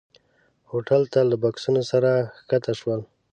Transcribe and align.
هوټل 0.71 1.01
ته 1.13 1.19
له 1.29 1.35
بکسونو 1.43 1.81
سره 1.91 2.11
ښکته 2.37 2.73
شول. 2.79 2.99